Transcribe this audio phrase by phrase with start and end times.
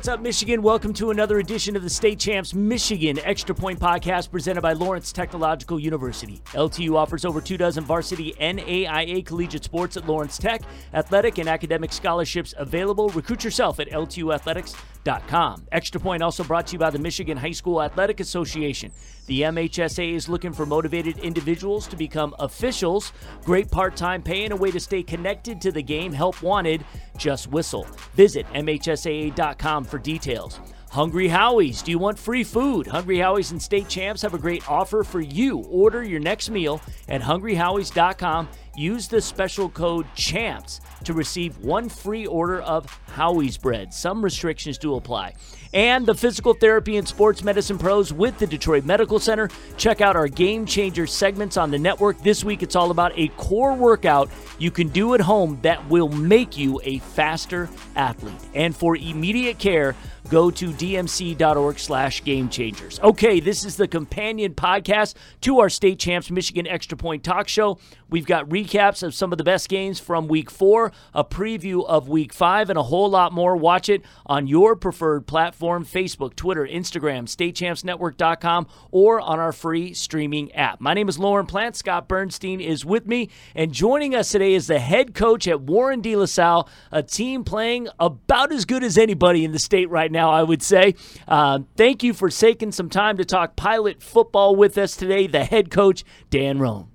[0.00, 0.62] what's up, Michigan?
[0.62, 5.12] Welcome to another edition of the State Champs Michigan Extra Point Podcast presented by Lawrence
[5.12, 6.40] Technological University.
[6.52, 10.62] LTU offers over two dozen varsity NAIA collegiate sports at Lawrence Tech,
[10.94, 13.10] athletic and academic scholarships available.
[13.10, 15.66] Recruit yourself at LTUathletics.com.
[15.70, 18.92] Extra Point also brought to you by the Michigan High School Athletic Association.
[19.30, 23.12] The MHSAA is looking for motivated individuals to become officials.
[23.44, 26.12] Great part time pay and a way to stay connected to the game.
[26.12, 26.84] Help wanted.
[27.16, 27.86] Just whistle.
[28.14, 30.58] Visit MHSAA.com for details.
[30.90, 31.80] Hungry Howie's.
[31.80, 32.88] Do you want free food?
[32.88, 35.58] Hungry Howie's and State Champs have a great offer for you.
[35.58, 38.48] Order your next meal at hungryhowies.com.
[38.80, 43.92] Use the special code CHAMPS to receive one free order of Howie's bread.
[43.92, 45.34] Some restrictions do apply.
[45.74, 49.50] And the physical therapy and sports medicine pros with the Detroit Medical Center.
[49.76, 52.22] Check out our game changer segments on the network.
[52.22, 56.08] This week, it's all about a core workout you can do at home that will
[56.08, 58.40] make you a faster athlete.
[58.54, 59.94] And for immediate care,
[60.28, 62.98] go to dmc.org slash game changers.
[63.00, 67.78] Okay, this is the companion podcast to our state champs Michigan Extra Point Talk Show.
[68.10, 72.08] We've got recaps of some of the best games from week four, a preview of
[72.08, 73.56] week five, and a whole lot more.
[73.56, 80.52] Watch it on your preferred platform Facebook, Twitter, Instagram, statechampsnetwork.com, or on our free streaming
[80.52, 80.80] app.
[80.80, 81.76] My name is Lauren Plant.
[81.76, 86.00] Scott Bernstein is with me, and joining us today is the head coach at Warren
[86.00, 90.10] De La Salle, a team playing about as good as anybody in the state right
[90.10, 90.94] now, I would say.
[91.28, 95.44] Uh, thank you for taking some time to talk pilot football with us today, the
[95.44, 96.88] head coach, Dan Rohn.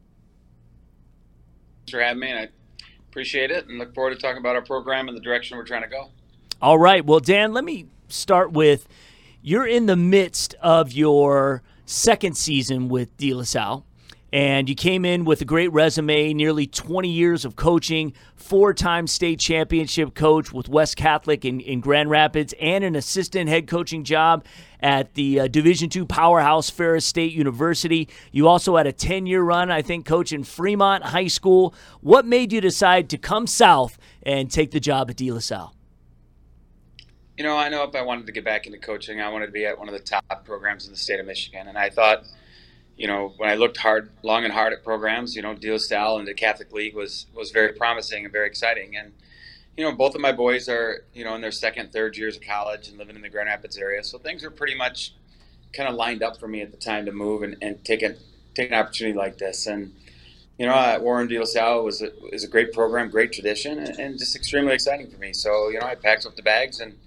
[1.86, 2.32] Thanks for having me.
[2.32, 2.48] And I
[3.10, 5.84] appreciate it and look forward to talking about our program and the direction we're trying
[5.84, 6.10] to go.
[6.60, 7.06] All right.
[7.06, 8.88] Well, Dan, let me start with
[9.44, 13.86] you're in the midst of your second season with De La Salle
[14.36, 19.08] and you came in with a great resume, nearly 20 years of coaching, four time
[19.08, 24.04] state championship coach with West Catholic in, in Grand Rapids, and an assistant head coaching
[24.04, 24.44] job
[24.82, 28.10] at the uh, Division II powerhouse Ferris State University.
[28.34, 31.74] You also had a 10 year run, I think, coaching Fremont High School.
[32.02, 35.74] What made you decide to come south and take the job at De La Salle?
[37.38, 39.54] You know, I know if I wanted to get back into coaching, I wanted to
[39.54, 41.70] be at one of the top programs in the state of Michigan.
[41.70, 42.26] And I thought,
[42.98, 45.78] you know, when I looked hard, long and hard at programs, you know, De La
[45.78, 48.96] Salle and the Catholic League was was very promising and very exciting.
[48.96, 49.14] And
[49.78, 52.44] you know, both of my boys are you know in their second, third years of
[52.44, 55.14] college and living in the Grand Rapids area, so things were pretty much
[55.74, 58.16] kind of lined up for me at the time to move and, and take a
[58.54, 59.68] take an opportunity like this.
[59.68, 59.94] And
[60.58, 63.78] you know, at Warren De La Salle was a, is a great program, great tradition,
[63.78, 65.34] and, and just extremely exciting for me.
[65.34, 66.98] So you know, I packed up the bags and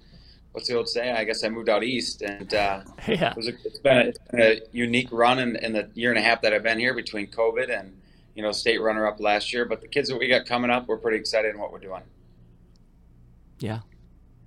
[0.51, 1.15] what's the old saying?
[1.15, 3.33] I guess I moved out east, and uh, yeah.
[3.37, 6.19] it a, it's, been a, it's been a unique run in, in, the year and
[6.19, 7.95] a half that I've been here between COVID and
[8.35, 9.65] you know state runner up last year.
[9.65, 12.01] But the kids that we got coming up, we're pretty excited in what we're doing.
[13.59, 13.79] Yeah,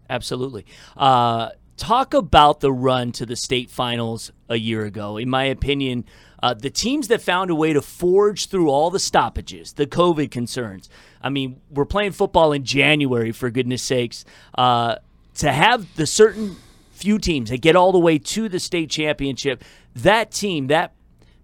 [0.08, 0.66] absolutely.
[0.96, 5.16] Uh, talk about the run to the state finals a year ago.
[5.16, 6.04] In my opinion.
[6.42, 10.32] Uh, the teams that found a way to forge through all the stoppages, the COVID
[10.32, 10.90] concerns.
[11.22, 14.24] I mean, we're playing football in January, for goodness sakes.
[14.58, 14.96] Uh,
[15.36, 16.56] to have the certain
[16.92, 20.92] few teams that get all the way to the state championship, that team, that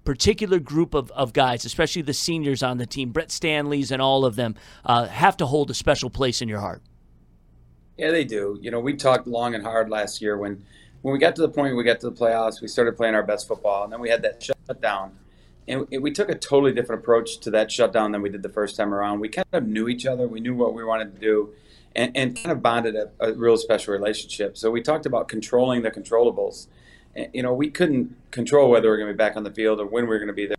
[0.04, 4.24] particular group of, of guys, especially the seniors on the team, Brett Stanley's and all
[4.24, 4.54] of them,
[4.84, 6.82] uh, have to hold a special place in your heart.
[7.96, 8.58] Yeah, they do.
[8.62, 10.64] You know, we talked long and hard last year when
[11.02, 13.22] when we got to the point we got to the playoffs, we started playing our
[13.22, 15.16] best football, and then we had that shutdown.
[15.68, 18.74] And we took a totally different approach to that shutdown than we did the first
[18.74, 19.20] time around.
[19.20, 20.26] We kind of knew each other.
[20.26, 21.50] We knew what we wanted to do
[21.98, 24.56] and, and kind of bonded a, a, real special relationship.
[24.56, 26.68] So we talked about controlling the controllables.
[27.16, 29.50] And, you know, we couldn't control whether we are going to be back on the
[29.50, 30.56] field or when we were going to be there.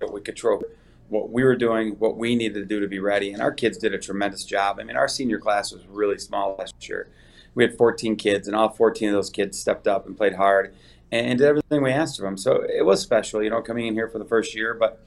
[0.00, 0.64] But we controlled
[1.10, 3.32] what we were doing, what we needed to do to be ready.
[3.32, 4.78] And our kids did a tremendous job.
[4.80, 7.08] I mean, our senior class was really small last year.
[7.54, 10.74] We had 14 kids, and all 14 of those kids stepped up and played hard
[11.12, 12.38] and did everything we asked of them.
[12.38, 14.74] So it was special, you know, coming in here for the first year.
[14.74, 15.02] But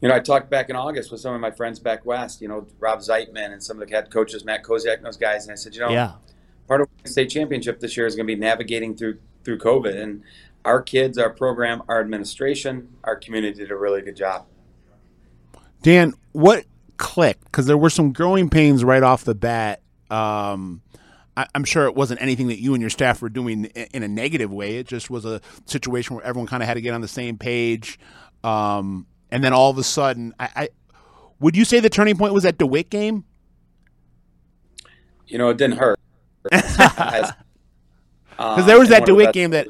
[0.00, 2.48] you know, I talked back in August with some of my friends back west, you
[2.48, 5.44] know, Rob Zeitman and some of the head coaches, Matt Koziak and those guys.
[5.44, 6.12] And I said, you know, yeah.
[6.66, 9.96] part of the state championship this year is going to be navigating through through COVID.
[9.96, 10.22] And
[10.64, 14.46] our kids, our program, our administration, our community did a really good job.
[15.82, 16.64] Dan, what
[16.96, 17.44] clicked?
[17.44, 19.80] Because there were some growing pains right off the bat.
[20.10, 20.82] Um,
[21.36, 24.08] I, am sure it wasn't anything that you and your staff were doing in a
[24.08, 24.76] negative way.
[24.76, 27.38] It just was a situation where everyone kind of had to get on the same
[27.38, 27.98] page.
[28.44, 30.68] Um, and then all of a sudden, I, I
[31.38, 33.24] would you say the turning point was that DeWitt game?
[35.26, 35.98] You know, it didn't hurt.
[38.40, 39.68] Because uh, there was that DeWitt game that,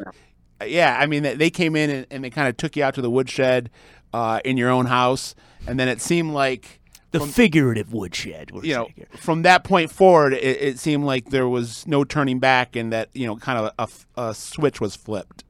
[0.65, 3.03] yeah, I mean, they came in and, and they kind of took you out to
[3.03, 3.69] the woodshed
[4.15, 5.35] uh, in your own house,
[5.67, 6.81] and then it seemed like
[7.11, 8.53] the figurative woodshed.
[8.63, 9.09] You know, here.
[9.17, 13.09] from that point forward, it, it, seemed like there was no turning back, and that
[13.13, 13.73] you know, kind of
[14.17, 15.43] a, a switch was flipped.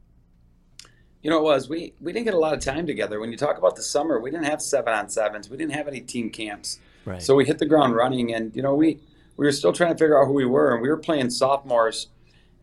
[1.23, 3.21] You know, it was we we didn't get a lot of time together.
[3.21, 5.51] When you talk about the summer, we didn't have seven on sevens.
[5.51, 6.79] We didn't have any team camps.
[7.05, 7.23] Right.
[7.23, 9.01] So we hit the ground running, and you know, we
[9.37, 12.09] we were still trying to figure out who we were, and we were playing sophomores.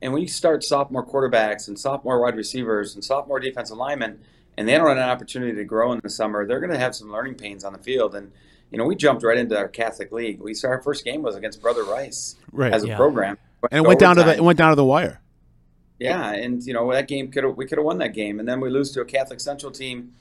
[0.01, 4.19] And when you start sophomore quarterbacks and sophomore wide receivers and sophomore defensive linemen,
[4.55, 6.95] and they don't have an opportunity to grow in the summer, they're going to have
[6.95, 8.13] some learning pains on the field.
[8.13, 8.31] And
[8.71, 10.39] you know, we jumped right into our Catholic league.
[10.39, 12.73] We saw our first game was against Brother Rice right.
[12.73, 12.97] as a yeah.
[12.97, 13.37] program,
[13.71, 15.21] and it went down to the it went down to the wire.
[15.99, 18.59] Yeah, and you know that game could we could have won that game, and then
[18.59, 20.13] we lose to a Catholic Central team.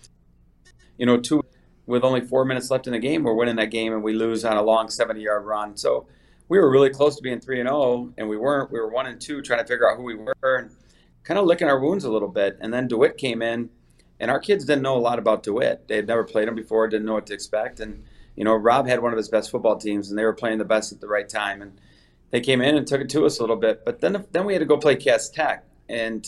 [0.96, 1.42] You know, two
[1.86, 4.44] with only four minutes left in the game, we're winning that game, and we lose
[4.44, 5.76] on a long seventy-yard run.
[5.76, 6.06] So
[6.48, 8.70] we were really close to being three and zero, oh, and we weren't.
[8.70, 10.70] We were one and two, trying to figure out who we were, and
[11.24, 12.56] kind of licking our wounds a little bit.
[12.60, 13.68] And then Dewitt came in,
[14.18, 15.88] and our kids didn't know a lot about Dewitt.
[15.88, 18.86] They had never played him before, didn't know what to expect, and you know, Rob
[18.86, 21.08] had one of his best football teams, and they were playing the best at the
[21.08, 21.80] right time, and
[22.36, 23.82] they came in and took it to us a little bit.
[23.82, 26.22] But then then we had to go play Cass Tech, and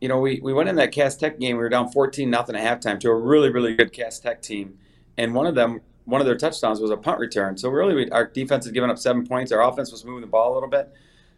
[0.00, 1.56] you know, we, we went in that Cass Tech game.
[1.56, 4.78] We were down 14 nothing at halftime to a really really good Cass Tech team,
[5.16, 7.58] and one of them one of their touchdowns was a punt return.
[7.58, 9.50] So really, we, our defense had given up seven points.
[9.50, 10.88] Our offense was moving the ball a little bit.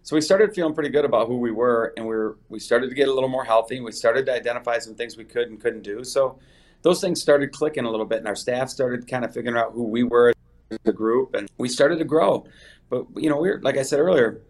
[0.03, 2.91] So we started feeling pretty good about who we were, and we were we started
[2.91, 3.81] to get a little more healthy.
[3.81, 6.05] We started to identify some things we could and couldn't do.
[6.05, 6.39] So
[6.83, 9.73] those things started clicking a little bit, and our staff started kind of figuring out
[9.73, 10.35] who we were
[10.71, 12.47] as a group, and we started to grow.
[12.91, 14.43] But you know, we are like I said earlier,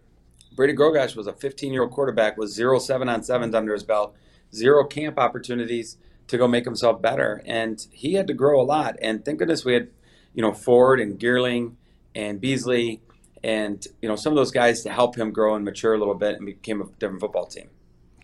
[0.55, 4.15] Brady Drogosh was a 15-year-old quarterback with zero seven on sevens under his belt,
[4.53, 5.97] zero camp opportunities
[6.27, 8.97] to go make himself better, and he had to grow a lot.
[9.01, 9.89] And thank goodness we had,
[10.33, 11.75] you know, Ford and Gearling
[12.15, 13.01] and Beasley
[13.43, 16.15] and you know some of those guys to help him grow and mature a little
[16.15, 17.69] bit and became a different football team.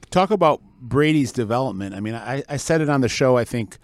[0.09, 1.95] Talk about Brady's development.
[1.95, 3.35] I mean, I, I said it on the show.
[3.35, 3.77] I think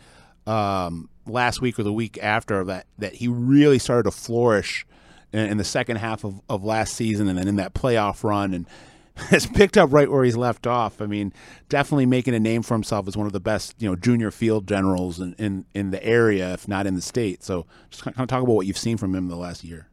[0.48, 4.86] um, last week or the week after that that he really started to flourish
[5.34, 8.68] in, the second half of, of last season and then in that playoff run and
[9.16, 11.02] has picked up right where he's left off.
[11.02, 11.34] I mean,
[11.70, 14.68] definitely making a name for himself as one of the best, you know, junior field
[14.68, 17.44] generals in, in, in the area, if not in the state.
[17.44, 19.90] So just kind of talk about what you've seen from him the last year.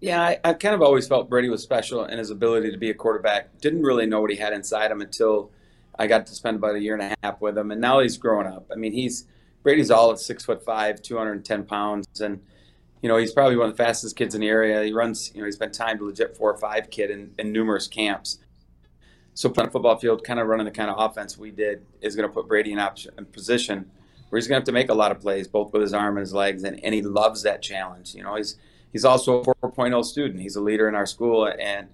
[0.00, 2.90] Yeah, I, I kind of always felt Brady was special in his ability to be
[2.90, 3.58] a quarterback.
[3.60, 5.50] Didn't really know what he had inside him until
[5.98, 8.16] I got to spend about a year and a half with him, and now he's
[8.16, 8.66] growing up.
[8.72, 9.26] I mean, he's
[9.62, 12.40] Brady's all at six foot five, 210 pounds, and
[13.02, 14.82] you know he's probably one of the fastest kids in the area.
[14.82, 17.86] He runs, you know, he's been timed legit four or five kid in, in numerous
[17.88, 18.38] camps.
[19.34, 22.28] So playing football field, kind of running the kind of offense we did, is going
[22.28, 23.90] to put Brady in, option, in position
[24.30, 26.16] where he's going to have to make a lot of plays, both with his arm
[26.16, 28.14] and his legs, and, and he loves that challenge.
[28.14, 28.56] You know, he's
[28.92, 30.40] he's also a 4.0 student.
[30.40, 31.88] He's a leader in our school and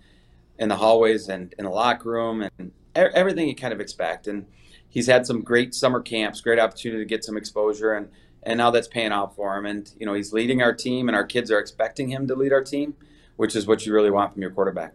[0.59, 4.27] in the hallways and in the locker room and everything you kind of expect.
[4.27, 4.47] And
[4.89, 8.09] he's had some great summer camps, great opportunity to get some exposure, and
[8.47, 9.67] and now that's paying off for him.
[9.67, 12.53] And you know he's leading our team, and our kids are expecting him to lead
[12.53, 12.95] our team,
[13.37, 14.95] which is what you really want from your quarterback.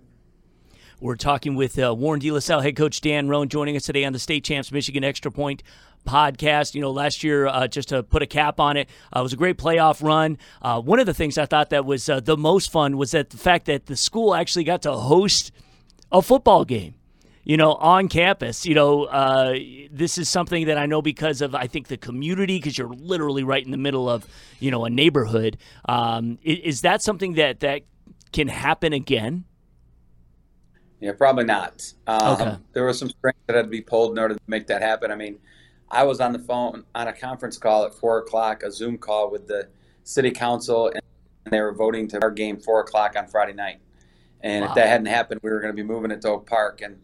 [1.00, 4.06] We're talking with uh, Warren De La Salle head coach Dan Rohn joining us today
[4.06, 5.64] on the State Champs Michigan Extra Point
[6.08, 6.76] podcast.
[6.76, 9.34] You know, last year, uh, just to put a cap on it, uh, it was
[9.34, 10.38] a great playoff run.
[10.62, 13.32] Uh, one of the things I thought that was uh, the most fun was that
[13.32, 15.52] the fact that the school actually got to host
[16.12, 16.94] a football game
[17.44, 18.66] you know, on campus.
[18.66, 19.58] You know, uh,
[19.92, 23.44] this is something that I know because of I think the community, because you're literally
[23.44, 24.28] right in the middle of
[24.60, 25.58] you know a neighborhood.
[25.88, 27.82] Um, is, is, that something that that
[28.32, 29.46] can happen again?
[31.00, 31.94] Yeah, probably not.
[32.06, 32.58] Um, okay.
[32.74, 35.12] There was some strings that had to be pulled in order to make that happen.
[35.12, 35.40] I mean,
[35.90, 39.32] I was on the phone on a conference call at four o'clock, a Zoom call
[39.32, 39.68] with the
[40.04, 41.02] city council, and
[41.52, 43.80] they were voting to our game four o'clock on Friday night.
[44.42, 44.70] And wow.
[44.70, 46.82] if that hadn't happened, we were going to be moving it to Oak Park.
[46.82, 47.00] And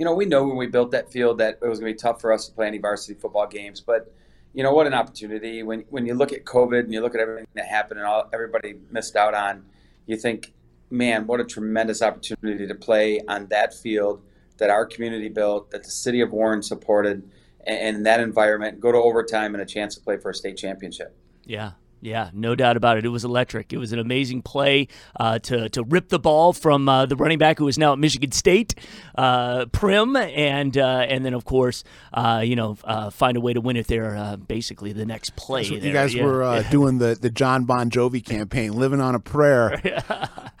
[0.00, 2.00] you know, we know when we built that field that it was going to be
[2.02, 3.82] tough for us to play any varsity football games.
[3.82, 4.10] But,
[4.54, 5.62] you know, what an opportunity.
[5.62, 8.26] When, when you look at COVID and you look at everything that happened and all
[8.32, 9.66] everybody missed out on,
[10.06, 10.54] you think,
[10.88, 14.22] man, what a tremendous opportunity to play on that field
[14.56, 17.30] that our community built, that the city of Warren supported,
[17.66, 20.56] and, and that environment, go to overtime and a chance to play for a state
[20.56, 21.14] championship.
[21.44, 23.04] Yeah, yeah, no doubt about it.
[23.04, 23.72] It was electric.
[23.72, 24.88] It was an amazing play
[25.18, 27.98] uh, to to rip the ball from uh, the running back who is now at
[27.98, 28.74] Michigan State,
[29.16, 33.52] uh, Prim, and uh, and then of course, uh, you know, uh, find a way
[33.52, 34.36] to win it there.
[34.48, 35.62] basically, the next play.
[35.64, 36.24] You guys yeah.
[36.24, 39.80] were doing the the John Bon Jovi campaign, living on a prayer.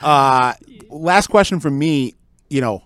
[0.02, 2.14] last question from me.
[2.48, 2.84] You know,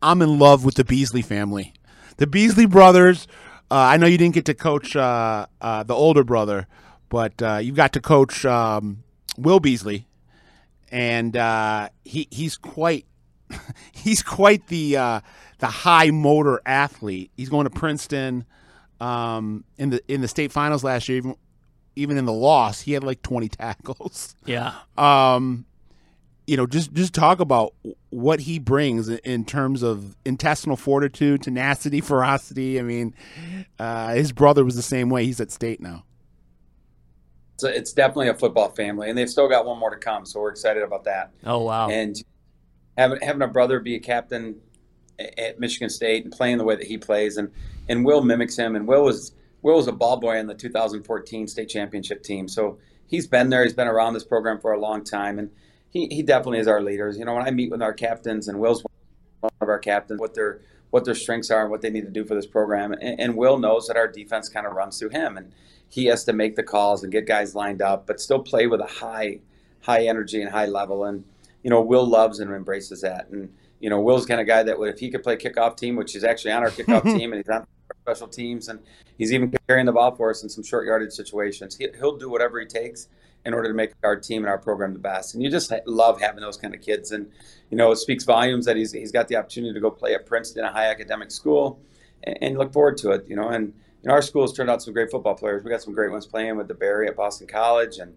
[0.00, 1.74] I'm in love with the Beasley family,
[2.16, 3.26] the Beasley brothers.
[3.72, 5.46] I know you didn't get to coach the
[5.90, 6.66] older brother.
[7.10, 9.02] But uh, you got to coach um,
[9.36, 10.06] Will Beasley,
[10.90, 13.04] and uh, he he's quite
[13.92, 15.20] he's quite the uh,
[15.58, 17.30] the high motor athlete.
[17.36, 18.46] He's going to Princeton
[19.00, 21.18] um, in the in the state finals last year.
[21.18, 21.34] Even
[21.96, 24.34] even in the loss, he had like 20 tackles.
[24.46, 24.74] Yeah.
[24.96, 25.66] Um,
[26.46, 27.74] you know, just just talk about
[28.10, 32.78] what he brings in terms of intestinal fortitude, tenacity, ferocity.
[32.78, 33.14] I mean,
[33.78, 35.24] uh, his brother was the same way.
[35.24, 36.04] He's at state now.
[37.60, 40.24] So it's definitely a football family, and they've still got one more to come.
[40.24, 41.32] So we're excited about that.
[41.44, 41.88] Oh wow!
[41.88, 42.16] And
[42.96, 44.60] having having a brother be a captain
[45.38, 47.50] at Michigan State and playing the way that he plays, and
[47.88, 48.76] and Will mimics him.
[48.76, 52.78] And Will was Will was a ball boy on the 2014 state championship team, so
[53.06, 53.62] he's been there.
[53.62, 55.50] He's been around this program for a long time, and
[55.90, 57.18] he, he definitely is our leaders.
[57.18, 58.82] You know, when I meet with our captains, and Will's
[59.40, 62.10] one of our captains, what their what their strengths are and what they need to
[62.10, 65.10] do for this program, and, and Will knows that our defense kind of runs through
[65.10, 65.52] him, and
[65.90, 68.80] he has to make the calls and get guys lined up, but still play with
[68.80, 69.40] a high
[69.82, 71.04] high energy and high level.
[71.04, 71.24] And
[71.62, 74.80] you know, Will loves and embraces that, and you know, Will's kind of guy that
[74.80, 77.48] if he could play kickoff team, which is actually on our kickoff team, and he's
[77.48, 77.66] on
[78.02, 78.78] special teams, and
[79.18, 81.76] he's even carrying the ball for us in some short yardage situations.
[81.76, 83.08] He, will do whatever he takes
[83.44, 85.34] in order to make our team and our program the best.
[85.34, 87.10] And you just love having those kind of kids.
[87.10, 87.30] And
[87.70, 90.26] you know, it speaks volumes that he's he's got the opportunity to go play at
[90.26, 91.80] Princeton, a high academic school,
[92.22, 93.26] and, and look forward to it.
[93.28, 95.62] You know, and you know, our school's turned out some great football players.
[95.62, 98.14] We got some great ones playing with the Barry at Boston College, and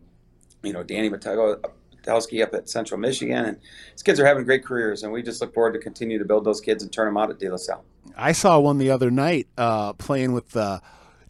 [0.63, 1.75] you know, Danny Matego up
[2.07, 3.59] at Central Michigan, and
[3.91, 6.45] these kids are having great careers, and we just look forward to continue to build
[6.45, 7.83] those kids and turn them out at De La Salle.
[8.17, 10.81] I saw one the other night uh, playing with the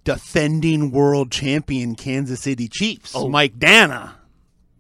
[0.04, 3.30] defending world champion Kansas City Chiefs, oh.
[3.30, 4.14] Mike Danna.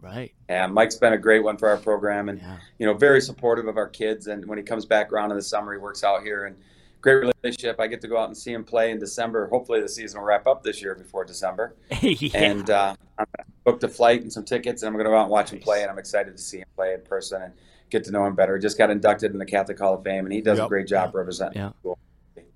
[0.01, 0.33] Right.
[0.49, 2.57] Yeah, Mike's been a great one for our program, and yeah.
[2.77, 4.27] you know, very supportive of our kids.
[4.27, 6.57] And when he comes back around in the summer, he works out here, and
[7.03, 7.79] great relationship.
[7.79, 9.47] I get to go out and see him play in December.
[9.49, 11.75] Hopefully, the season will wrap up this year before December.
[12.01, 12.29] yeah.
[12.33, 13.25] And uh, I
[13.63, 15.53] booked a flight and some tickets, and I'm going to go out and watch nice.
[15.53, 15.81] him play.
[15.83, 17.53] And I'm excited to see him play in person and
[17.91, 18.55] get to know him better.
[18.55, 20.65] He Just got inducted in the Catholic Hall of Fame, and he does yep.
[20.65, 21.15] a great job yep.
[21.15, 21.71] representing yeah.
[21.79, 21.99] school.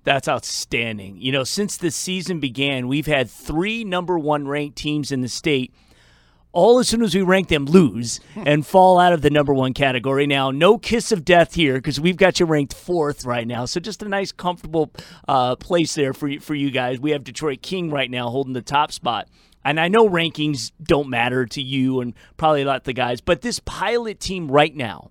[0.04, 1.18] That's outstanding.
[1.20, 5.28] You know, since the season began, we've had three number one ranked teams in the
[5.28, 5.74] state.
[6.52, 9.74] All as soon as we rank them, lose and fall out of the number one
[9.74, 10.26] category.
[10.26, 13.66] Now, no kiss of death here because we've got you ranked fourth right now.
[13.66, 14.90] So just a nice, comfortable
[15.26, 17.00] uh, place there for you, for you guys.
[17.00, 19.28] We have Detroit King right now holding the top spot.
[19.62, 23.20] And I know rankings don't matter to you and probably a lot of the guys,
[23.20, 25.10] but this pilot team right now,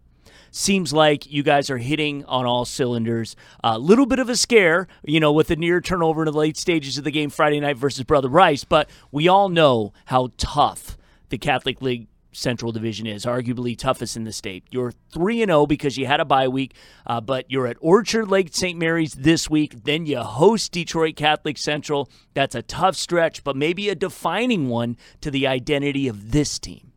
[0.50, 3.36] seems like you guys are hitting on all cylinders.
[3.64, 6.38] A uh, little bit of a scare, you know, with the near turnover in the
[6.38, 10.32] late stages of the game Friday night versus Brother Rice, but we all know how
[10.38, 10.98] tough
[11.30, 14.64] the Catholic League Central Division is, arguably toughest in the state.
[14.70, 18.30] You're 3 and 0 because you had a bye week, uh, but you're at Orchard
[18.30, 18.78] Lake St.
[18.78, 19.84] Mary's this week.
[19.84, 22.10] Then you host Detroit Catholic Central.
[22.34, 26.92] That's a tough stretch, but maybe a defining one to the identity of this team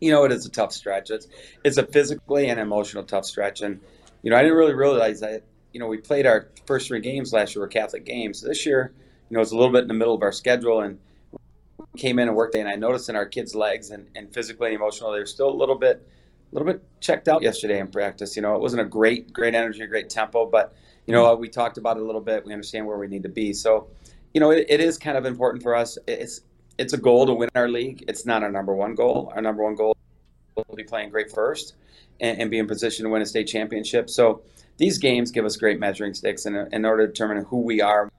[0.00, 1.10] you know, it is a tough stretch.
[1.10, 1.26] It's
[1.64, 3.80] it's a physically and emotional tough stretch, and
[4.22, 5.44] you know, I didn't really realize that.
[5.72, 8.40] You know, we played our first three games last year were Catholic games.
[8.40, 8.94] This year,
[9.28, 10.98] you know, it's a little bit in the middle of our schedule, and
[11.96, 12.54] came in and worked.
[12.54, 15.54] And I noticed in our kids' legs and, and physically and emotionally, they're still a
[15.54, 16.06] little bit,
[16.52, 18.36] a little bit checked out yesterday in practice.
[18.36, 20.74] You know, it wasn't a great, great energy, a great tempo, but
[21.06, 22.44] you know, we talked about it a little bit.
[22.44, 23.52] We understand where we need to be.
[23.52, 23.88] So,
[24.34, 25.98] you know, it, it is kind of important for us.
[26.06, 26.40] It's
[26.78, 28.04] it's a goal to win our league.
[28.08, 29.32] It's not our number one goal.
[29.34, 29.96] Our number one goal
[30.56, 31.74] will be playing great first
[32.20, 34.10] and, and, be in position to win a state championship.
[34.10, 34.42] So
[34.76, 38.10] these games give us great measuring sticks in, in order to determine who we are.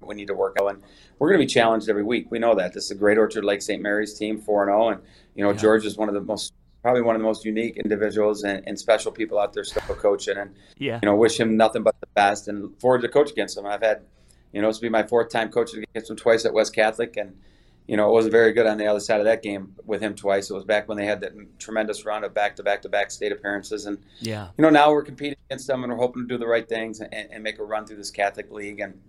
[0.00, 0.82] We need to work out, and
[1.18, 2.30] we're going to be challenged every week.
[2.30, 3.82] We know that this is a great Orchard Lake St.
[3.82, 5.02] Mary's team, four and zero, and
[5.34, 5.58] you know yeah.
[5.58, 6.52] George is one of the most
[6.82, 10.36] probably one of the most unique individuals and, and, special people out there still coaching.
[10.36, 11.00] And yeah.
[11.02, 13.66] you know, wish him nothing but the best and forward to coach against him.
[13.66, 14.02] I've had,
[14.52, 17.16] you know, this will be my fourth time coaching against him twice at West Catholic,
[17.16, 17.34] and
[17.88, 20.14] you know, it wasn't very good on the other side of that game with him
[20.14, 20.50] twice.
[20.50, 23.10] It was back when they had that tremendous run of back to back to back
[23.10, 23.86] state appearances.
[23.86, 24.48] And, yeah.
[24.56, 27.00] you know, now we're competing against them and we're hoping to do the right things
[27.00, 29.00] and, and make a run through this Catholic League and,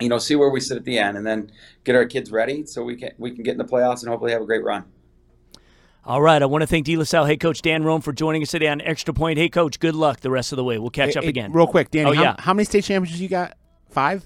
[0.00, 1.50] you know, see where we sit at the end and then
[1.84, 4.32] get our kids ready so we can, we can get in the playoffs and hopefully
[4.32, 4.84] have a great run.
[6.04, 6.40] All right.
[6.40, 8.68] I want to thank De La Salle head coach Dan Rohn for joining us today
[8.68, 9.38] on Extra Point.
[9.38, 10.78] Hey, coach, good luck the rest of the way.
[10.78, 11.52] We'll catch hey, up hey, again.
[11.52, 12.36] Real quick, Danny, oh, how, yeah.
[12.38, 13.56] how many state championships you got?
[13.90, 14.24] Five?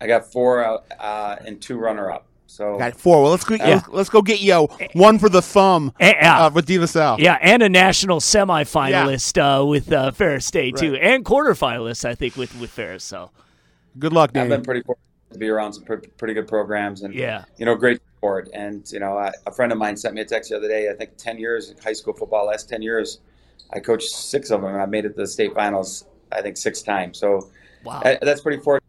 [0.00, 2.26] I got four uh, and two runner up.
[2.46, 3.22] So got four.
[3.22, 3.56] Well, let's go.
[3.56, 3.82] Yeah.
[3.88, 7.20] Let's go get you one for the thumb uh, with De La Salle.
[7.20, 9.58] Yeah, and a national semifinalist yeah.
[9.58, 10.80] uh, with uh, Ferris State right.
[10.80, 13.04] too, and quarterfinalists I think with with Ferris.
[13.04, 13.30] So
[13.98, 14.44] good luck, Dan.
[14.44, 17.74] I've been pretty fortunate to be around some pretty good programs, and yeah, you know,
[17.74, 18.48] great support.
[18.52, 20.90] And you know, I, a friend of mine sent me a text the other day.
[20.90, 22.46] I think ten years high school football.
[22.46, 23.20] Last ten years,
[23.72, 26.06] I coached six of them, and I made it to the state finals.
[26.32, 27.18] I think six times.
[27.18, 27.50] So
[27.84, 28.02] wow.
[28.04, 28.84] I, that's pretty fortunate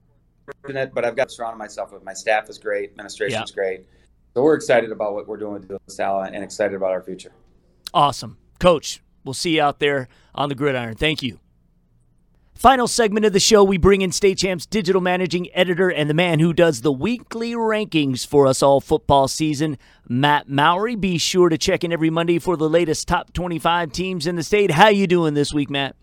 [0.62, 3.56] fortunate, but I've got to surround myself with my staff is great, administration is yeah.
[3.56, 3.86] great.
[4.34, 7.32] So we're excited about what we're doing with De La and excited about our future.
[7.94, 8.38] Awesome.
[8.60, 10.96] Coach, we'll see you out there on the gridiron.
[10.96, 11.40] Thank you.
[12.60, 16.14] Final segment of the show, we bring in State Champs digital managing editor and the
[16.14, 19.78] man who does the weekly rankings for us all football season,
[20.10, 20.98] Matt Mowry.
[20.98, 24.44] Be sure to check in every Monday for the latest top 25 teams in the
[24.44, 24.72] state.
[24.72, 25.96] How you doing this week, Matt?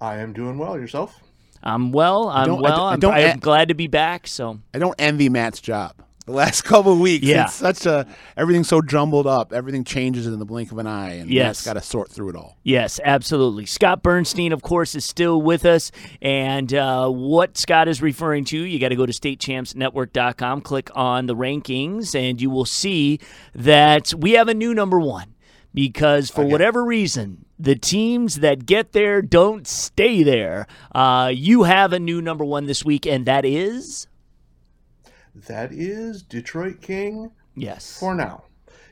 [0.00, 0.78] I am doing well.
[0.78, 1.18] Yourself?
[1.64, 2.28] I'm well.
[2.28, 2.84] I'm well.
[2.84, 4.28] I am I'm glad to be back.
[4.28, 7.24] So I don't envy Matt's job the last couple of weeks.
[7.24, 7.44] Yeah.
[7.44, 8.06] It's such a
[8.36, 9.52] everything's so jumbled up.
[9.52, 12.36] Everything changes in the blink of an eye, and yes, got to sort through it
[12.36, 12.58] all.
[12.62, 13.64] Yes, absolutely.
[13.64, 15.90] Scott Bernstein, of course, is still with us,
[16.20, 21.26] and uh, what Scott is referring to, you got to go to statechampsnetwork.com, click on
[21.26, 23.20] the rankings, and you will see
[23.54, 25.32] that we have a new number one.
[25.74, 30.66] Because for whatever reason, the teams that get there don't stay there.
[30.94, 34.06] Uh, you have a new number one this week, and that is
[35.46, 37.30] that is Detroit King.
[37.54, 37.98] Yes.
[37.98, 38.44] For now.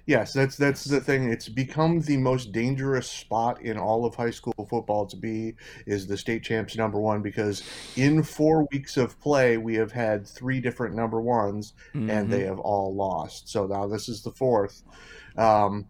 [0.06, 1.30] Yes, that's that's the thing.
[1.30, 5.54] It's become the most dangerous spot in all of high school football to be
[5.86, 7.62] is the state champs number one because
[7.96, 12.10] in four weeks of play we have had three different number ones mm-hmm.
[12.10, 13.48] and they have all lost.
[13.48, 14.82] So now this is the fourth.
[15.38, 15.86] Um,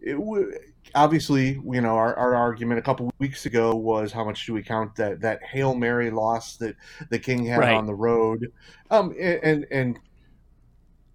[0.00, 0.52] it w-
[0.94, 4.62] obviously, you know, our, our argument a couple weeks ago was how much do we
[4.62, 6.76] count that that hail mary loss that
[7.10, 7.74] the King had right.
[7.74, 8.52] on the road,
[8.90, 9.98] um, and and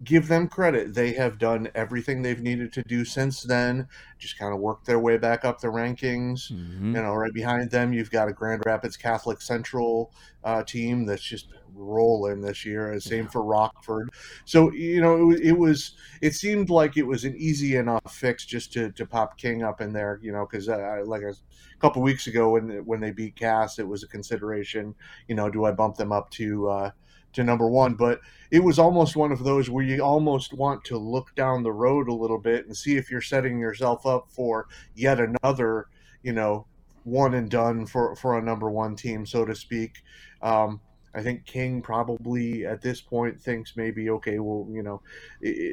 [0.06, 0.94] give them credit.
[0.94, 3.88] They have done everything they've needed to do since then.
[4.18, 6.52] Just kind of worked their way back up the rankings.
[6.52, 6.96] Mm-hmm.
[6.96, 11.24] You know, right behind them, you've got a Grand Rapids Catholic Central uh, team that's
[11.24, 12.98] just rolling this year.
[13.00, 14.10] Same for Rockford.
[14.46, 15.96] So you know, it, it, was.
[16.22, 19.82] It seemed like it was an easy enough fix just to, to pop King up
[19.82, 20.20] in there.
[20.22, 21.34] You know, because uh, like a
[21.80, 24.96] couple weeks ago when when they beat Cass, it was a consideration.
[25.28, 26.92] You know, do I bump them up to uh,
[27.36, 30.98] to number one, but it was almost one of those where you almost want to
[30.98, 34.68] look down the road a little bit and see if you're setting yourself up for
[34.96, 35.88] yet another,
[36.24, 36.66] you know,
[37.04, 40.02] one and done for for a number one team, so to speak.
[40.42, 40.82] Um,
[41.14, 45.02] I think King probably at this point thinks maybe okay, well, you know,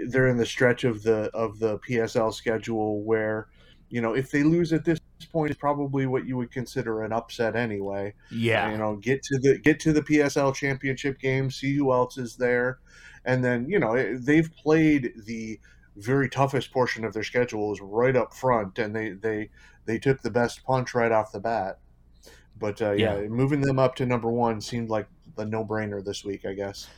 [0.07, 3.49] they're in the stretch of the of the PSL schedule where
[3.93, 7.13] you know, if they lose at this point, is probably what you would consider an
[7.13, 8.15] upset anyway.
[8.31, 8.71] Yeah.
[8.71, 12.37] You know, get to the get to the PSL championship game, see who else is
[12.37, 12.79] there,
[13.25, 15.61] and then you know they've played the
[15.97, 19.51] very toughest portion of their schedule is right up front, and they they
[19.85, 21.79] they took the best punch right off the bat.
[22.59, 23.19] But uh, yeah.
[23.19, 26.53] yeah, moving them up to number one seemed like the no brainer this week, I
[26.53, 26.89] guess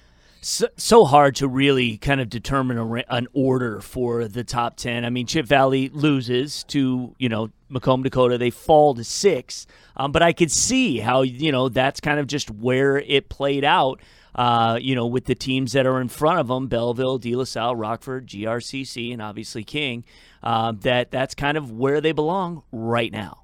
[0.44, 5.04] so, so hard to really kind of determine a, an order for the top 10.
[5.04, 8.37] I mean, Chip Valley loses to, you know, Macomb, Dakota.
[8.37, 9.66] They fall to six.
[9.96, 13.64] Um, but I could see how, you know, that's kind of just where it played
[13.64, 14.00] out,
[14.35, 17.44] uh, you know, with the teams that are in front of them Belleville, De La
[17.44, 20.04] Salle, Rockford, GRCC, and obviously King.
[20.42, 23.43] Uh, that that's kind of where they belong right now.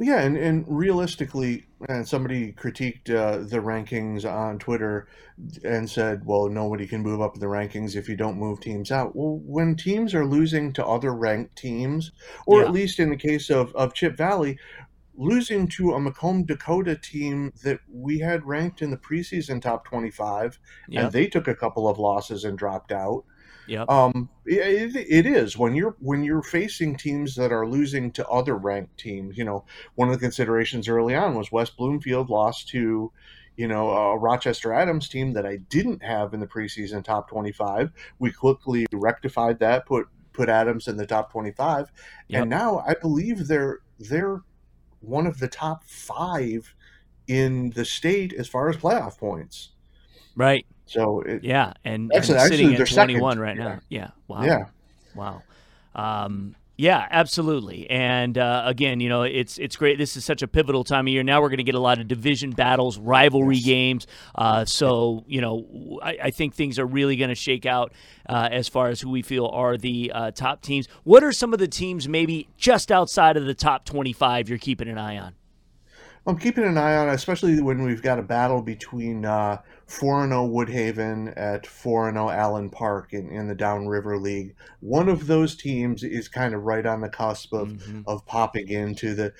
[0.00, 5.08] Yeah, and, and realistically, and somebody critiqued uh, the rankings on Twitter
[5.64, 8.92] and said, well, nobody can move up in the rankings if you don't move teams
[8.92, 9.16] out.
[9.16, 12.12] Well, when teams are losing to other ranked teams,
[12.46, 12.66] or yeah.
[12.66, 14.56] at least in the case of, of Chip Valley,
[15.16, 20.60] losing to a Macomb Dakota team that we had ranked in the preseason top 25,
[20.88, 21.04] yep.
[21.04, 23.24] and they took a couple of losses and dropped out.
[23.68, 23.84] Yeah.
[23.88, 28.56] Um, it, it is when you're when you're facing teams that are losing to other
[28.56, 29.36] ranked teams.
[29.36, 33.12] You know, one of the considerations early on was West Bloomfield lost to,
[33.56, 37.92] you know, a Rochester Adams team that I didn't have in the preseason top 25.
[38.18, 41.92] We quickly rectified that, put put Adams in the top 25,
[42.28, 42.42] yep.
[42.42, 44.40] and now I believe they're they're
[45.00, 46.74] one of the top five
[47.26, 49.70] in the state as far as playoff points.
[50.34, 50.66] Right.
[50.88, 53.42] So it, yeah, and, actually, and sitting at 21 second.
[53.42, 53.80] right now.
[53.88, 54.10] Yeah.
[54.26, 54.42] Wow.
[54.42, 54.64] Yeah.
[55.14, 55.42] Wow.
[55.94, 57.90] Um, yeah, absolutely.
[57.90, 59.98] And uh, again, you know, it's it's great.
[59.98, 61.24] This is such a pivotal time of year.
[61.24, 63.64] Now we're going to get a lot of division battles, rivalry yes.
[63.64, 64.06] games.
[64.36, 67.92] Uh, so you know, I, I, think things are really going to shake out
[68.28, 70.86] uh, as far as who we feel are the uh, top teams.
[71.02, 74.88] What are some of the teams maybe just outside of the top twenty-five you're keeping
[74.88, 75.34] an eye on?
[76.28, 80.46] I'm keeping an eye on, especially when we've got a battle between uh, 4 0
[80.48, 84.54] Woodhaven at 4 0 Allen Park in, in the Downriver League.
[84.80, 88.02] One of those teams is kind of right on the cusp of, mm-hmm.
[88.06, 89.32] of popping into the.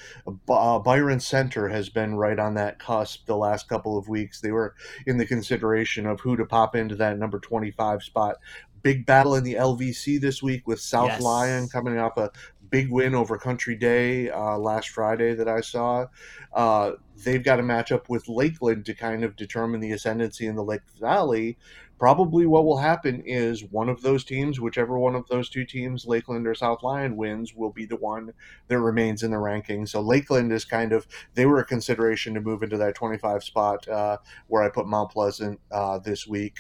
[0.49, 4.41] Uh, Byron Center has been right on that cusp the last couple of weeks.
[4.41, 4.75] They were
[5.07, 8.37] in the consideration of who to pop into that number 25 spot
[8.83, 11.21] big battle in the LVC this week with South yes.
[11.21, 12.31] Lyon coming off a
[12.71, 16.07] big win over Country Day uh, last Friday that I saw.
[16.53, 16.93] Uh,
[17.25, 20.83] they've got a matchup with Lakeland to kind of determine the ascendancy in the Lake
[21.01, 21.57] Valley.
[21.99, 26.07] probably what will happen is one of those teams, whichever one of those two teams,
[26.07, 28.33] Lakeland or South Lyon, wins, will be the one
[28.69, 29.91] that remains in the rankings.
[29.91, 33.89] So Lakeland is kind of they were a consideration to move into that 25 spot
[33.89, 36.59] uh, where I put Mount Pleasant uh, this week.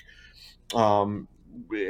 [0.75, 1.29] Um,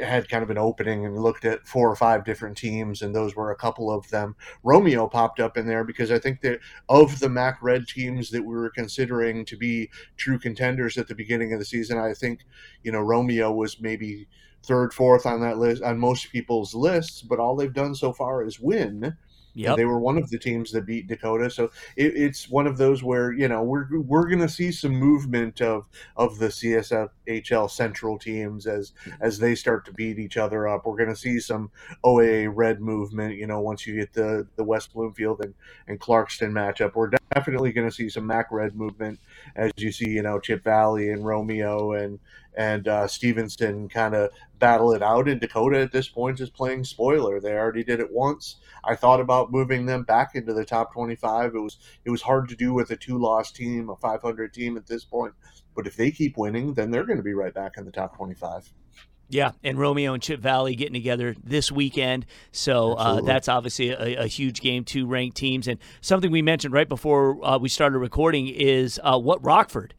[0.01, 3.35] had kind of an opening and looked at four or five different teams, and those
[3.35, 4.35] were a couple of them.
[4.63, 8.43] Romeo popped up in there because I think that of the MAC Red teams that
[8.43, 12.41] we were considering to be true contenders at the beginning of the season, I think
[12.83, 14.27] you know Romeo was maybe
[14.63, 18.43] third, fourth on that list on most people's lists, but all they've done so far
[18.43, 19.15] is win.
[19.59, 19.75] Yep.
[19.75, 21.65] They were one of the teams that beat Dakota, so
[21.97, 25.59] it, it's one of those where you know we're we're going to see some movement
[25.59, 29.21] of of the CSFHL Central teams as mm-hmm.
[29.21, 30.85] as they start to beat each other up.
[30.85, 31.71] We're going to see some
[32.05, 33.35] OAA Red movement.
[33.35, 35.53] You know, once you get the the West Bloomfield and
[35.89, 39.19] and Clarkston matchup, we're definitely going to see some MAC Red movement
[39.57, 42.17] as you see you know Chip Valley and Romeo and
[42.59, 45.29] and uh, Stevenson kind of battle it out.
[45.29, 47.39] And Dakota at this point is playing spoiler.
[47.39, 48.57] They already did it once.
[48.83, 51.55] I thought about moving them back into the top 25.
[51.55, 54.75] It was it was hard to do with a two loss team, a 500 team
[54.75, 55.33] at this point.
[55.73, 58.17] But if they keep winning, then they're going to be right back in the top
[58.17, 58.69] 25.
[59.29, 62.25] Yeah, and Romeo and Chip Valley getting together this weekend.
[62.51, 65.67] So uh, that's obviously a, a, huge game, two ranked teams.
[65.67, 69.93] And something we mentioned right before uh, we started recording is uh, what Rockford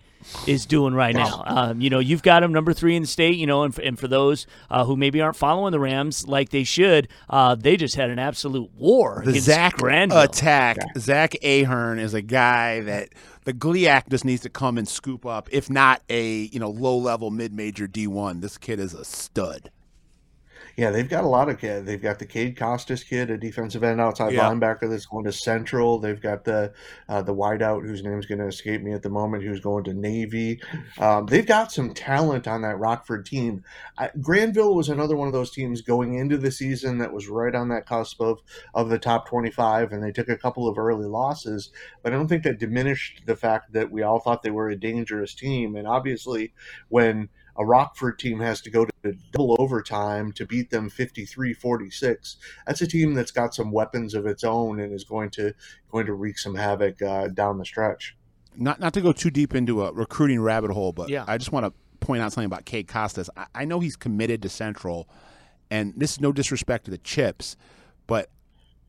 [0.46, 1.42] is doing right now.
[1.46, 3.37] Um, you know, you've got them number three in the state.
[3.37, 6.50] You know, and for, and for those uh, who maybe aren't following the Rams like
[6.50, 9.22] they should, uh, they just had an absolute war.
[9.24, 10.20] The against Zach Grandville.
[10.20, 10.78] attack.
[10.98, 13.11] Zach Ahern is a guy that
[13.44, 15.48] the GLIAC just needs to come and scoop up.
[15.50, 19.04] If not a you know low level mid major D one, this kid is a
[19.04, 19.70] stud.
[20.81, 21.85] Yeah, they've got a lot of kids.
[21.85, 24.49] They've got the Cade Costas kid, a defensive end outside Yeah.
[24.49, 25.99] linebacker that's going to Central.
[25.99, 26.73] They've got the
[27.07, 29.93] uh, the wideout whose name's going to escape me at the moment, who's going to
[29.93, 30.59] Navy.
[30.99, 33.62] Um, they've got some talent on that Rockford team.
[33.99, 37.55] I, Grandville was another one of those teams going into the season that was right
[37.55, 38.40] on that cusp of
[38.73, 41.69] of the top twenty five, and they took a couple of early losses.
[42.03, 44.81] But I don't think that diminished the fact that we all thought they were a
[44.81, 45.77] dangerous team.
[45.77, 46.55] And obviously,
[46.88, 52.36] when a Rockford team has to go to double overtime to beat them 53-46.
[52.66, 55.54] That's a team that's got some weapons of its own and is going to
[55.90, 58.16] going to wreak some havoc uh, down the stretch.
[58.56, 61.24] Not not to go too deep into a recruiting rabbit hole, but Yeah.
[61.26, 63.30] I just want to point out something about Cade Costas.
[63.36, 65.08] I, I know he's committed to Central,
[65.70, 67.56] and this is no disrespect to the Chips,
[68.06, 68.30] but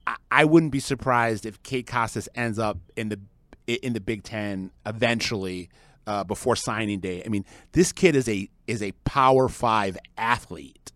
[0.08, 3.20] I, I wouldn't be surprised if Cade Costas ends up in the
[3.68, 5.70] in the Big Ten eventually
[6.08, 7.24] uh, before signing day.
[7.26, 10.92] I mean, this kid is a is a Power Five athlete.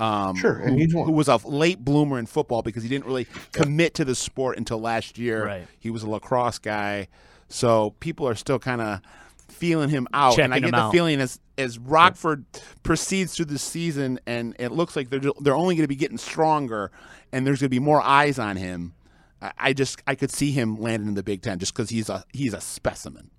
[0.00, 1.06] Um, Sure, and who, he's one.
[1.06, 4.56] who was a late bloomer in football because he didn't really commit to the sport
[4.56, 5.44] until last year.
[5.44, 5.66] Right.
[5.78, 7.08] He was a lacrosse guy,
[7.48, 9.00] so people are still kind of
[9.48, 10.38] feeling him out.
[10.38, 10.92] and I get the out.
[10.92, 12.44] feeling as as Rockford
[12.84, 16.18] proceeds through the season, and it looks like they're they're only going to be getting
[16.18, 16.92] stronger,
[17.32, 18.94] and there's going to be more eyes on him.
[19.42, 22.08] I, I just I could see him landing in the Big Ten just because he's
[22.08, 23.30] a he's a specimen.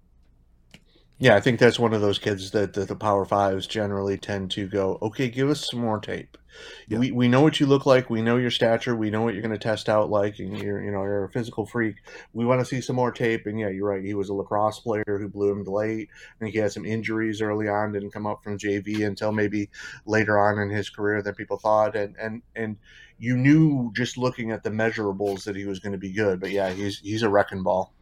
[1.22, 4.52] Yeah, I think that's one of those kids that, that the Power Fives generally tend
[4.52, 6.38] to go, okay, give us some more tape.
[6.88, 7.00] Yeah.
[7.00, 8.10] We, we know what you look like.
[8.10, 8.96] We know your stature.
[8.96, 11.30] We know what you're going to test out like, and you're you know you're a
[11.30, 11.98] physical freak.
[12.34, 13.46] We want to see some more tape.
[13.46, 14.04] And yeah, you're right.
[14.04, 16.10] He was a lacrosse player who bloomed late.
[16.12, 17.92] I think he had some injuries early on.
[17.92, 19.70] Didn't come up from JV until maybe
[20.06, 21.96] later on in his career than people thought.
[21.96, 22.78] And and and
[23.18, 26.40] you knew just looking at the measurables that he was going to be good.
[26.40, 27.94] But yeah, he's he's a wrecking ball.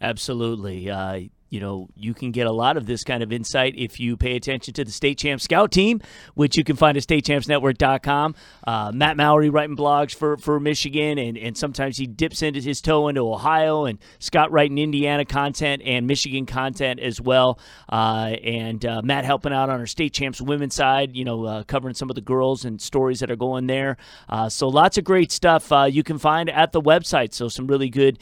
[0.00, 0.90] Absolutely.
[0.90, 4.16] Uh, you know, you can get a lot of this kind of insight if you
[4.16, 6.00] pay attention to the State Champ Scout team,
[6.34, 8.34] which you can find at statechampsnetwork.com.
[8.66, 12.80] Uh, Matt Mowry writing blogs for, for Michigan, and, and sometimes he dips into his
[12.80, 17.58] toe into Ohio, and Scott writing Indiana content and Michigan content as well.
[17.88, 21.62] Uh, and uh, Matt helping out on our State Champs women's side, you know, uh,
[21.62, 23.96] covering some of the girls and stories that are going there.
[24.28, 27.32] Uh, so lots of great stuff uh, you can find at the website.
[27.32, 28.18] So some really good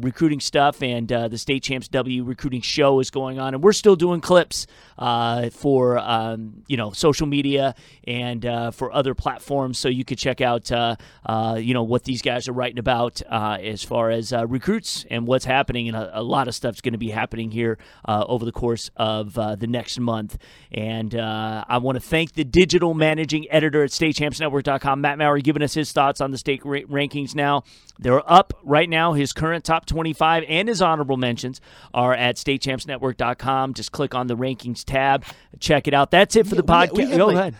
[0.00, 3.96] recruiting stuff, and the State Champs W recruiting show is going on, and we're still
[3.96, 4.66] doing clips
[4.98, 9.78] uh, for um, you know social media and uh, for other platforms.
[9.78, 10.96] So you could check out uh,
[11.26, 15.06] uh, you know what these guys are writing about uh, as far as uh, recruits
[15.10, 18.44] and what's happening, and a, a lot of stuff's going to be happening here over
[18.44, 20.38] the course of the next month.
[20.72, 25.74] And I want to thank the digital managing editor at StateChampsNetwork.com, Matt Maury, giving us
[25.74, 27.34] his thoughts on the state ra- rankings.
[27.34, 27.64] Now
[27.98, 29.12] they're up right now.
[29.12, 31.60] His current top 25 and his honorable mentions
[31.92, 33.74] are at StateChampsNetwork.com.
[33.74, 35.24] Just click on the rankings tab,
[35.58, 36.10] check it out.
[36.10, 37.16] That's it for the We- podcast.
[37.16, 37.54] Go like- ahead.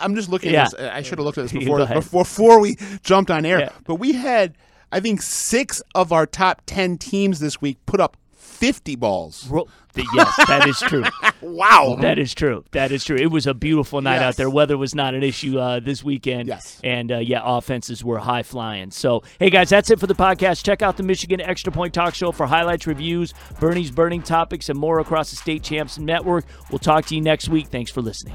[0.00, 0.64] I'm just looking Yeah.
[0.64, 0.80] at this.
[0.92, 3.60] I should have looked at this before, before before we jumped on air.
[3.60, 3.68] Yeah.
[3.84, 4.56] But we had,
[4.92, 8.16] I think, six of our top ten teams this week put up
[8.56, 9.48] 50 balls.
[9.48, 9.68] Ro-
[10.14, 11.04] yes, that is true.
[11.42, 11.98] Wow.
[12.00, 12.64] That is true.
[12.72, 13.16] That is true.
[13.16, 14.50] It was a beautiful night out there.
[14.50, 16.48] Weather was not an issue uh, this weekend.
[16.48, 16.80] Yes.
[16.82, 18.90] And uh, yeah, offenses were high flying.
[18.90, 20.64] So, hey guys, that's it for the podcast.
[20.64, 24.78] Check out the Michigan Extra Point Talk Show for highlights, reviews, Bernie's burning topics, and
[24.78, 26.46] more across the State Champs Network.
[26.70, 27.68] We'll talk to you next week.
[27.68, 28.34] Thanks for listening.